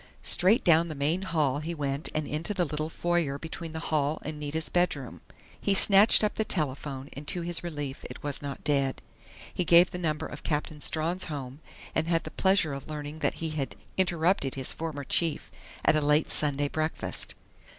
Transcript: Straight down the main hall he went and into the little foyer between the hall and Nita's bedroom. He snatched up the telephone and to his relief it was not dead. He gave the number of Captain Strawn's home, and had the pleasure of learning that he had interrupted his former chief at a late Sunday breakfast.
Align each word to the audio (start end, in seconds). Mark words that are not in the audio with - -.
Straight 0.23 0.63
down 0.63 0.87
the 0.87 0.95
main 0.95 1.21
hall 1.21 1.59
he 1.59 1.75
went 1.75 2.09
and 2.15 2.27
into 2.27 2.55
the 2.55 2.65
little 2.65 2.89
foyer 2.89 3.37
between 3.37 3.71
the 3.71 3.79
hall 3.91 4.17
and 4.23 4.39
Nita's 4.39 4.67
bedroom. 4.67 5.21
He 5.61 5.75
snatched 5.75 6.23
up 6.23 6.33
the 6.33 6.43
telephone 6.43 7.07
and 7.13 7.27
to 7.27 7.41
his 7.43 7.63
relief 7.63 8.03
it 8.09 8.23
was 8.23 8.41
not 8.41 8.63
dead. 8.63 9.03
He 9.53 9.63
gave 9.63 9.91
the 9.91 9.99
number 9.99 10.25
of 10.25 10.41
Captain 10.41 10.79
Strawn's 10.79 11.25
home, 11.25 11.59
and 11.93 12.07
had 12.07 12.23
the 12.23 12.31
pleasure 12.31 12.73
of 12.73 12.89
learning 12.89 13.19
that 13.19 13.35
he 13.35 13.51
had 13.51 13.75
interrupted 13.95 14.55
his 14.55 14.73
former 14.73 15.03
chief 15.03 15.51
at 15.85 15.95
a 15.95 16.01
late 16.01 16.31
Sunday 16.31 16.67
breakfast. 16.67 17.35